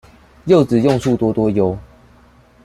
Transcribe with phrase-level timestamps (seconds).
[0.45, 1.77] 柚子用處多多唷